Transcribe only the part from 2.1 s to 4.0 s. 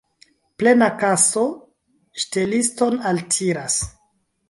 ŝteliston altiras.